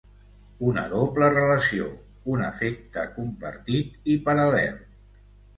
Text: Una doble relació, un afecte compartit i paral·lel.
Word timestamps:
Una 0.69 0.85
doble 0.93 1.27
relació, 1.35 1.85
un 2.37 2.43
afecte 2.47 3.05
compartit 3.19 4.11
i 4.15 4.17
paral·lel. 4.31 4.83